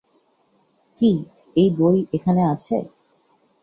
[0.97, 1.11] কী,
[1.55, 2.77] এই বই এখানে আছে?